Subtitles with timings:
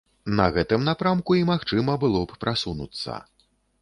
[0.37, 3.19] На гэтым напрамку і магчыма было б прасунуцца.